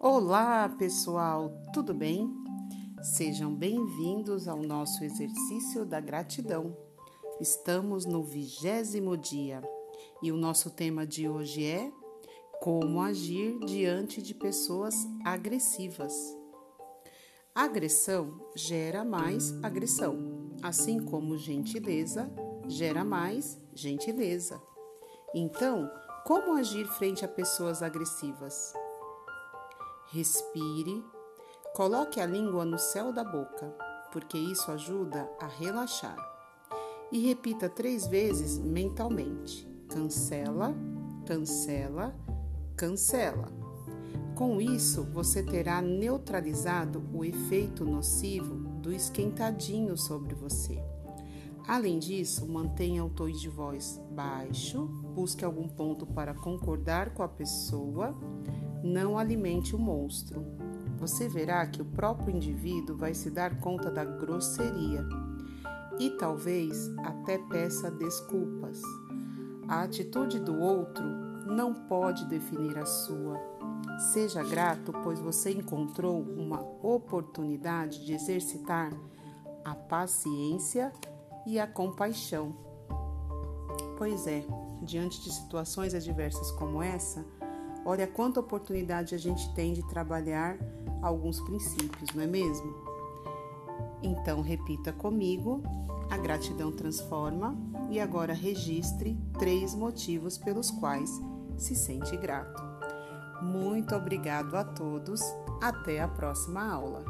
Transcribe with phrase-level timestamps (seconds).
[0.00, 2.32] Olá, pessoal, tudo bem?
[3.02, 6.76] Sejam bem-vindos ao nosso exercício da gratidão.
[7.40, 9.60] Estamos no vigésimo dia
[10.22, 11.90] e o nosso tema de hoje é
[12.60, 14.94] como agir diante de pessoas
[15.24, 16.14] agressivas.
[17.52, 20.16] Agressão gera mais agressão,
[20.62, 22.30] assim como gentileza
[22.68, 24.62] gera mais gentileza.
[25.34, 25.90] Então,
[26.24, 28.72] como agir frente a pessoas agressivas?
[30.10, 31.04] Respire,
[31.74, 33.74] coloque a língua no céu da boca,
[34.10, 36.16] porque isso ajuda a relaxar.
[37.12, 40.74] E repita três vezes mentalmente: cancela,
[41.26, 42.16] cancela,
[42.74, 43.52] cancela.
[44.34, 50.82] Com isso, você terá neutralizado o efeito nocivo do esquentadinho sobre você.
[51.66, 57.28] Além disso, mantenha o tom de voz baixo, busque algum ponto para concordar com a
[57.28, 58.16] pessoa
[58.88, 60.44] não alimente o monstro.
[60.98, 65.06] Você verá que o próprio indivíduo vai se dar conta da grosseria
[66.00, 68.80] e talvez até peça desculpas.
[69.68, 71.04] A atitude do outro
[71.46, 73.38] não pode definir a sua.
[74.12, 78.92] Seja grato, pois você encontrou uma oportunidade de exercitar
[79.64, 80.92] a paciência
[81.46, 82.54] e a compaixão.
[83.96, 84.44] Pois é,
[84.82, 87.24] diante de situações adversas como essa,
[87.84, 90.58] Olha quanta oportunidade a gente tem de trabalhar
[91.02, 92.74] alguns princípios, não é mesmo?
[94.02, 95.62] Então, repita comigo:
[96.10, 97.56] a gratidão transforma
[97.90, 101.10] e agora registre três motivos pelos quais
[101.56, 102.62] se sente grato.
[103.42, 105.20] Muito obrigado a todos.
[105.60, 107.04] Até a próxima aula.